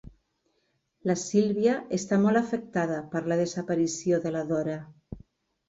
[1.09, 4.83] La Sílvia està molt afectada per la desaparició de la Dora.